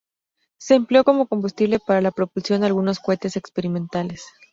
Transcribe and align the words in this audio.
Se 0.57 0.73
empleó 0.73 1.03
como 1.03 1.27
combustible 1.27 1.77
para 1.77 2.01
la 2.01 2.09
propulsión 2.09 2.61
de 2.61 2.65
algunos 2.65 2.97
cohetes 2.97 3.35
experimentales. 3.35 4.25